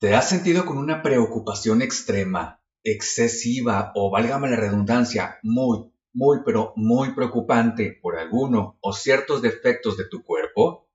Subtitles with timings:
[0.00, 6.72] ¿Te has sentido con una preocupación extrema, excesiva o, válgame la redundancia, muy, muy, pero
[6.76, 10.88] muy preocupante por alguno o ciertos defectos de tu cuerpo?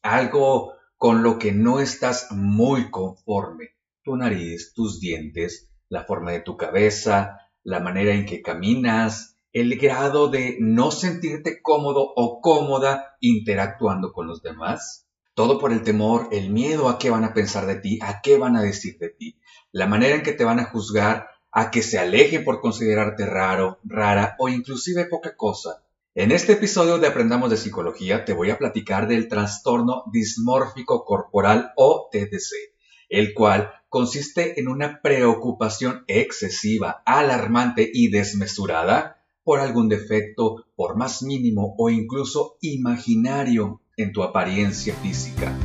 [0.00, 3.76] Algo con lo que no estás muy conforme.
[4.02, 9.76] Tu nariz, tus dientes, la forma de tu cabeza, la manera en que caminas, el
[9.78, 15.05] grado de no sentirte cómodo o cómoda interactuando con los demás.
[15.36, 18.38] Todo por el temor, el miedo a qué van a pensar de ti, a qué
[18.38, 19.38] van a decir de ti,
[19.70, 23.78] la manera en que te van a juzgar, a que se aleje por considerarte raro,
[23.84, 25.84] rara o inclusive poca cosa.
[26.14, 31.72] En este episodio de Aprendamos de Psicología te voy a platicar del trastorno dismórfico corporal
[31.76, 32.72] o TDC,
[33.10, 41.22] el cual consiste en una preocupación excesiva, alarmante y desmesurada por algún defecto, por más
[41.22, 45.56] mínimo o incluso imaginario en tu apariencia física.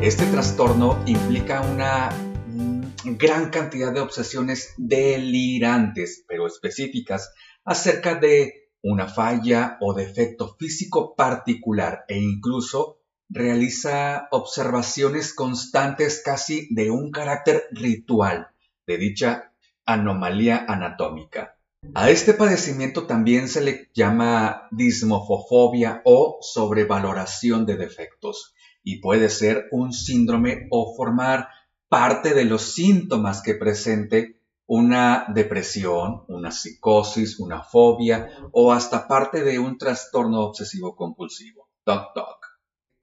[0.00, 2.10] Este trastorno implica una
[2.46, 7.32] mm, gran cantidad de obsesiones delirantes, pero específicas,
[7.64, 16.90] acerca de una falla o defecto físico particular e incluso realiza observaciones constantes casi de
[16.90, 18.48] un carácter ritual
[18.86, 19.52] de dicha
[19.86, 21.56] anomalía anatómica.
[21.94, 29.68] A este padecimiento también se le llama dismofofobia o sobrevaloración de defectos y puede ser
[29.70, 31.48] un síndrome o formar
[31.88, 39.42] parte de los síntomas que presente una depresión, una psicosis, una fobia o hasta parte
[39.42, 41.68] de un trastorno obsesivo compulsivo.
[41.84, 42.43] Toc toc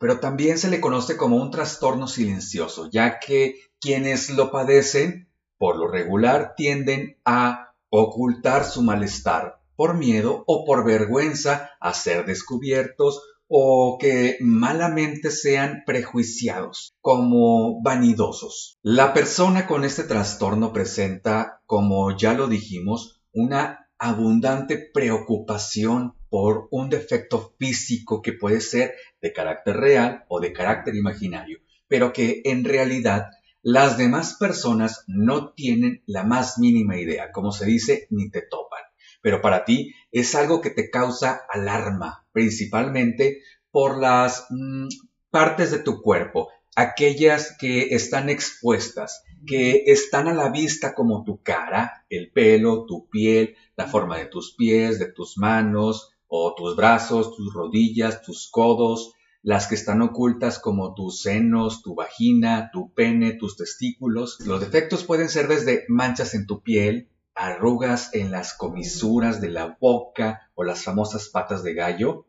[0.01, 5.77] pero también se le conoce como un trastorno silencioso, ya que quienes lo padecen, por
[5.77, 13.21] lo regular, tienden a ocultar su malestar por miedo o por vergüenza a ser descubiertos
[13.47, 18.79] o que malamente sean prejuiciados como vanidosos.
[18.81, 26.89] La persona con este trastorno presenta, como ya lo dijimos, una abundante preocupación por un
[26.89, 31.59] defecto físico que puede ser de carácter real o de carácter imaginario,
[31.89, 33.27] pero que en realidad
[33.61, 38.79] las demás personas no tienen la más mínima idea, como se dice, ni te topan.
[39.21, 44.87] Pero para ti es algo que te causa alarma, principalmente por las mm,
[45.31, 51.43] partes de tu cuerpo, aquellas que están expuestas, que están a la vista como tu
[51.43, 56.77] cara, el pelo, tu piel, la forma de tus pies, de tus manos, o tus
[56.77, 62.93] brazos, tus rodillas, tus codos, las que están ocultas como tus senos, tu vagina, tu
[62.93, 64.39] pene, tus testículos.
[64.45, 69.77] Los defectos pueden ser desde manchas en tu piel, arrugas en las comisuras de la
[69.81, 72.25] boca o las famosas patas de gallo,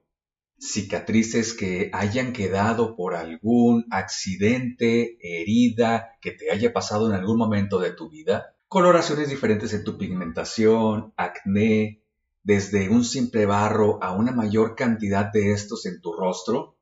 [0.58, 7.78] cicatrices que hayan quedado por algún accidente, herida que te haya pasado en algún momento
[7.78, 12.01] de tu vida, coloraciones diferentes en tu pigmentación, acné,
[12.42, 16.76] desde un simple barro a una mayor cantidad de estos en tu rostro,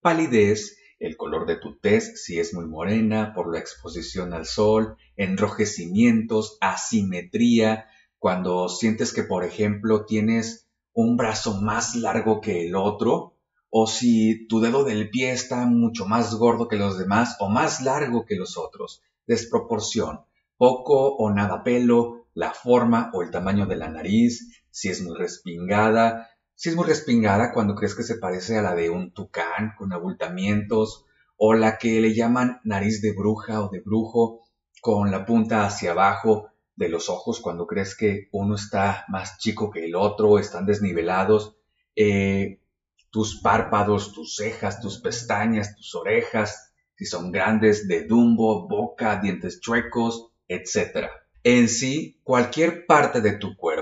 [0.00, 4.96] palidez, el color de tu tez si es muy morena por la exposición al sol,
[5.16, 7.86] enrojecimientos, asimetría,
[8.18, 13.34] cuando sientes que por ejemplo tienes un brazo más largo que el otro,
[13.68, 17.82] o si tu dedo del pie está mucho más gordo que los demás o más
[17.82, 20.20] largo que los otros, desproporción,
[20.56, 25.16] poco o nada pelo, la forma o el tamaño de la nariz, si es muy
[25.16, 29.74] respingada, si es muy respingada cuando crees que se parece a la de un tucán
[29.78, 31.04] con abultamientos,
[31.36, 34.42] o la que le llaman nariz de bruja o de brujo,
[34.80, 39.70] con la punta hacia abajo de los ojos cuando crees que uno está más chico
[39.70, 41.54] que el otro, están desnivelados,
[41.94, 42.58] eh,
[43.10, 49.60] tus párpados, tus cejas, tus pestañas, tus orejas, si son grandes, de dumbo, boca, dientes
[49.60, 51.10] chuecos, etc.
[51.44, 53.73] En sí, cualquier parte de tu cuerpo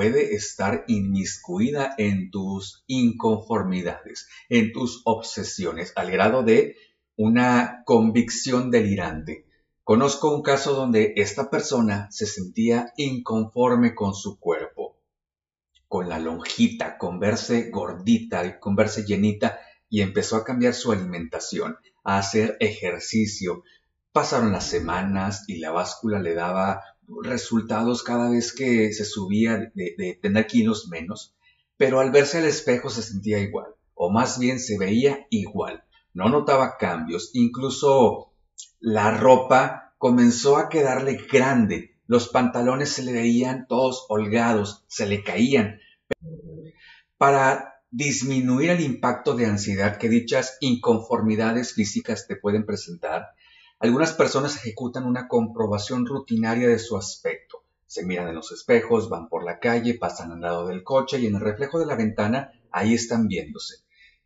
[0.00, 6.76] puede estar inmiscuida en tus inconformidades, en tus obsesiones, al grado de
[7.16, 9.44] una convicción delirante.
[9.84, 14.96] Conozco un caso donde esta persona se sentía inconforme con su cuerpo,
[15.86, 19.58] con la lonjita, con verse gordita, con verse llenita,
[19.90, 23.64] y empezó a cambiar su alimentación, a hacer ejercicio.
[24.12, 26.82] Pasaron las semanas y la báscula le daba
[27.22, 31.34] resultados cada vez que se subía de, tener kilos menos,
[31.76, 35.84] pero al verse al espejo se sentía igual, o más bien se veía igual,
[36.14, 38.32] no notaba cambios, incluso
[38.78, 45.22] la ropa comenzó a quedarle grande, los pantalones se le veían todos holgados, se le
[45.22, 45.78] caían.
[47.18, 53.28] Para disminuir el impacto de ansiedad que dichas inconformidades físicas te pueden presentar,
[53.80, 57.64] algunas personas ejecutan una comprobación rutinaria de su aspecto.
[57.86, 61.26] Se miran en los espejos, van por la calle, pasan al lado del coche y
[61.26, 63.76] en el reflejo de la ventana ahí están viéndose.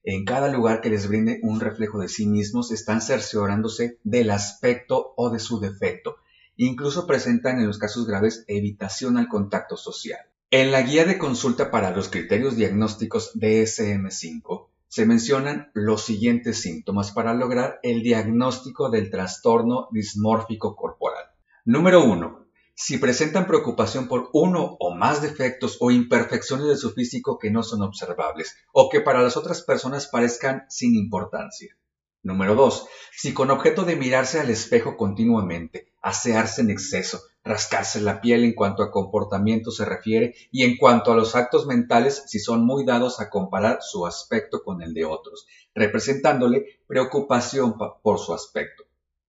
[0.03, 5.15] En cada lugar que les brinde un reflejo de sí mismos están cerciorándose del aspecto
[5.17, 6.17] o de su defecto.
[6.57, 10.21] Incluso presentan en los casos graves evitación al contacto social.
[10.51, 17.11] En la guía de consulta para los criterios diagnósticos DSM5 se mencionan los siguientes síntomas
[17.11, 21.25] para lograr el diagnóstico del trastorno dismórfico corporal.
[21.65, 22.47] Número 1
[22.77, 27.65] si presentan preocupación por uno o más defectos o imperfecciones de su físico que no
[27.65, 31.77] son observables o que para las otras personas parezcan sin importancia.
[32.25, 32.87] Número 2.
[33.13, 38.55] Si con objeto de mirarse al espejo continuamente, asearse en exceso, rascarse la piel en
[38.55, 42.85] cuanto a comportamiento se refiere y en cuanto a los actos mentales si son muy
[42.85, 48.85] dados a comparar su aspecto con el de otros, representándole preocupación por su aspecto.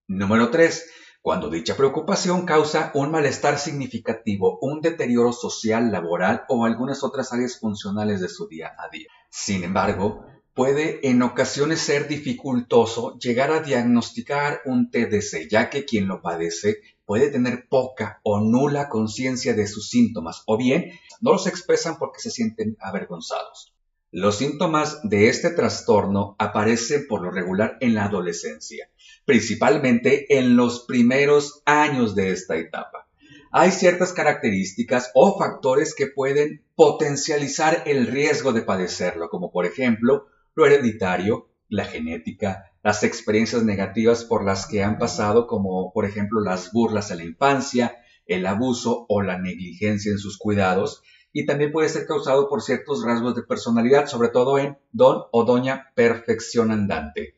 [0.08, 0.90] Número 3
[1.26, 7.60] cuando dicha preocupación causa un malestar significativo, un deterioro social, laboral o algunas otras áreas
[7.60, 9.08] funcionales de su día a día.
[9.32, 10.24] Sin embargo,
[10.56, 16.78] puede en ocasiones ser dificultoso llegar a diagnosticar un TDC, ya que quien lo padece
[17.06, 22.22] puede tener poca o nula conciencia de sus síntomas, o bien no los expresan porque
[22.22, 23.74] se sienten avergonzados.
[24.12, 28.90] Los síntomas de este trastorno aparecen por lo regular en la adolescencia,
[29.26, 33.10] principalmente en los primeros años de esta etapa.
[33.52, 40.28] Hay ciertas características o factores que pueden potencializar el riesgo de padecerlo, como por ejemplo
[40.56, 46.42] lo hereditario, la genética, las experiencias negativas por las que han pasado, como por ejemplo
[46.42, 51.04] las burlas en la infancia, el abuso o la negligencia en sus cuidados,
[51.34, 55.44] y también puede ser causado por ciertos rasgos de personalidad, sobre todo en don o
[55.44, 57.36] doña perfección andante.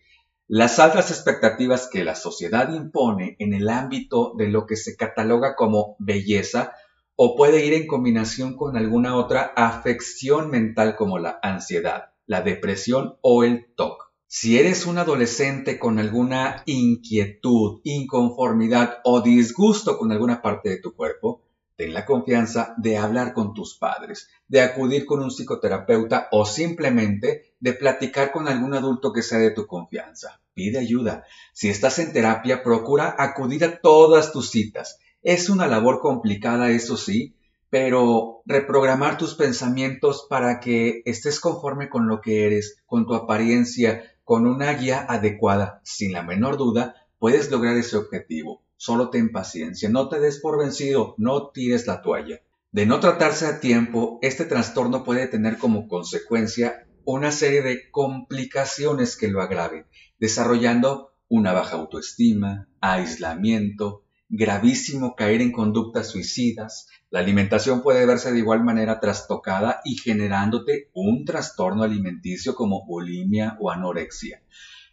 [0.47, 5.55] Las altas expectativas que la sociedad impone en el ámbito de lo que se cataloga
[5.55, 6.73] como belleza
[7.15, 13.17] o puede ir en combinación con alguna otra afección mental como la ansiedad, la depresión
[13.21, 14.11] o el TOC.
[14.27, 20.93] Si eres un adolescente con alguna inquietud, inconformidad o disgusto con alguna parte de tu
[20.93, 21.47] cuerpo,
[21.77, 27.53] Ten la confianza de hablar con tus padres, de acudir con un psicoterapeuta o simplemente
[27.59, 30.41] de platicar con algún adulto que sea de tu confianza.
[30.55, 31.25] Pide ayuda.
[31.53, 34.97] Si estás en terapia, procura acudir a todas tus citas.
[35.21, 37.36] Es una labor complicada, eso sí,
[37.69, 44.03] pero reprogramar tus pensamientos para que estés conforme con lo que eres, con tu apariencia,
[44.23, 48.63] con una guía adecuada, sin la menor duda, puedes lograr ese objetivo.
[48.77, 52.41] Solo ten paciencia, no te des por vencido, no tires la toalla.
[52.71, 59.17] De no tratarse a tiempo, este trastorno puede tener como consecuencia una serie de complicaciones
[59.17, 59.85] que lo agraven,
[60.19, 68.39] desarrollando una baja autoestima, aislamiento, gravísimo caer en conductas suicidas, la alimentación puede verse de
[68.39, 74.41] igual manera trastocada y generándote un trastorno alimenticio como bulimia o anorexia.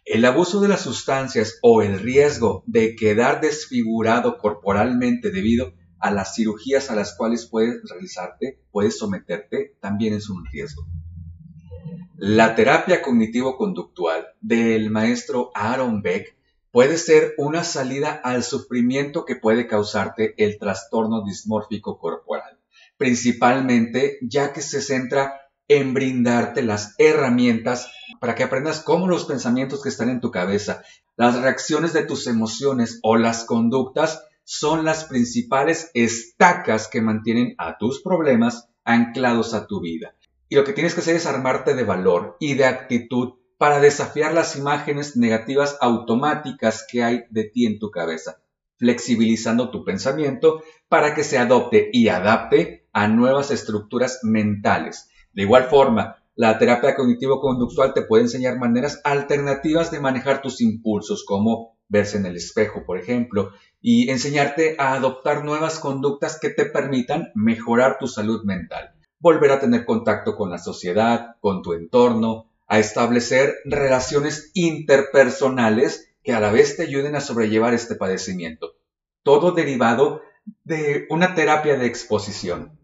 [0.05, 6.35] El abuso de las sustancias o el riesgo de quedar desfigurado corporalmente debido a las
[6.35, 10.85] cirugías a las cuales puedes realizarte, puedes someterte, también es un riesgo.
[12.17, 16.37] La terapia cognitivo-conductual del maestro Aaron Beck
[16.75, 22.59] puede ser una salida al sufrimiento que puede causarte el trastorno dismórfico corporal,
[22.97, 25.39] principalmente ya que se centra
[25.69, 27.89] en brindarte las herramientas
[28.19, 30.83] para que aprendas cómo los pensamientos que están en tu cabeza,
[31.15, 37.77] las reacciones de tus emociones o las conductas son las principales estacas que mantienen a
[37.77, 40.17] tus problemas anclados a tu vida.
[40.49, 44.33] Y lo que tienes que hacer es armarte de valor y de actitud para desafiar
[44.33, 48.41] las imágenes negativas automáticas que hay de ti en tu cabeza,
[48.77, 55.09] flexibilizando tu pensamiento para que se adopte y adapte a nuevas estructuras mentales.
[55.33, 61.23] De igual forma, la terapia cognitivo-conductual te puede enseñar maneras alternativas de manejar tus impulsos,
[61.23, 66.65] como verse en el espejo, por ejemplo, y enseñarte a adoptar nuevas conductas que te
[66.65, 72.49] permitan mejorar tu salud mental, volver a tener contacto con la sociedad, con tu entorno,
[72.67, 78.73] a establecer relaciones interpersonales que a la vez te ayuden a sobrellevar este padecimiento.
[79.23, 80.21] Todo derivado
[80.63, 82.79] de una terapia de exposición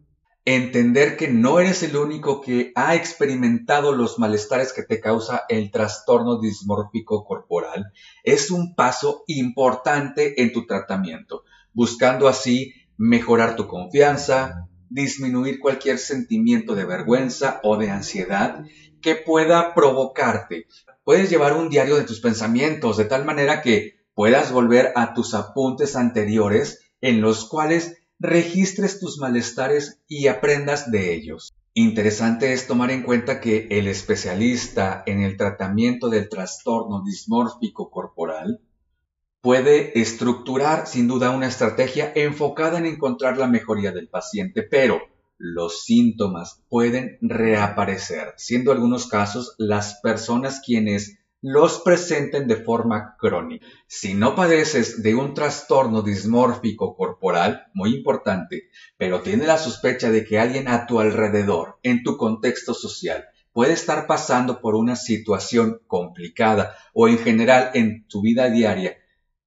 [0.46, 5.70] entender que no eres el único que ha experimentado los malestares que te causa el
[5.70, 7.92] trastorno dismórfico corporal
[8.24, 16.74] es un paso importante en tu tratamiento, buscando así mejorar tu confianza, disminuir cualquier sentimiento
[16.76, 18.66] de vergüenza o de ansiedad
[19.02, 20.68] que pueda provocarte.
[21.04, 25.34] Puedes llevar un diario de tus pensamientos de tal manera que puedas volver a tus
[25.34, 31.54] apuntes anteriores en los cuales registres tus malestares y aprendas de ellos.
[31.74, 38.62] Interesante es tomar en cuenta que el especialista en el tratamiento del trastorno dismórfico corporal
[39.42, 45.02] puede estructurar sin duda una estrategia enfocada en encontrar la mejoría del paciente, pero
[45.42, 53.66] los síntomas pueden reaparecer, siendo algunos casos las personas quienes los presenten de forma crónica.
[53.88, 60.24] Si no padeces de un trastorno dismórfico corporal, muy importante, pero tienes la sospecha de
[60.24, 65.82] que alguien a tu alrededor, en tu contexto social, puede estar pasando por una situación
[65.88, 68.98] complicada o en general en tu vida diaria,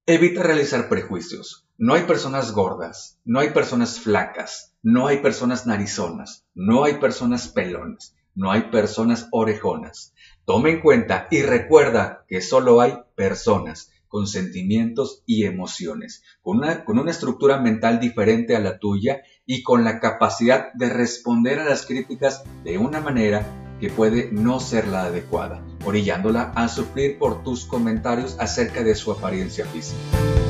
[0.05, 1.65] evita realizar prejuicios.
[1.77, 7.47] No hay personas gordas, no hay personas flacas, no hay personas narizonas, no hay personas
[7.47, 10.13] pelonas, no hay personas orejonas.
[10.45, 16.85] Tome en cuenta y recuerda que solo hay personas con sentimientos y emociones, con una,
[16.85, 21.65] con una estructura mental diferente a la tuya y con la capacidad de responder a
[21.65, 23.43] las críticas de una manera
[23.81, 29.11] que puede no ser la adecuada, orillándola a sufrir por tus comentarios acerca de su
[29.11, 30.44] apariencia física.